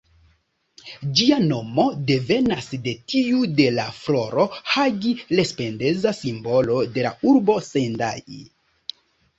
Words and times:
Ĝia 1.17 1.35
nomo 1.51 1.85
devenas 2.07 2.71
de 2.87 2.93
tiu 3.13 3.43
de 3.61 3.69
la 3.77 3.85
floro 3.99 4.47
""Hagi-Lespedeza"", 4.77 6.19
simbolo 6.25 6.81
de 6.99 7.07
la 7.11 7.15
urbo 7.35 7.61
Sendai. 7.73 8.43